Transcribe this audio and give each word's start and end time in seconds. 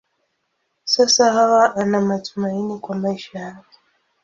Sasa 0.85 1.31
Hawa 1.33 1.75
ana 1.75 2.01
matumaini 2.01 2.79
kwa 2.79 2.95
maisha 2.95 3.39
yake. 3.39 3.79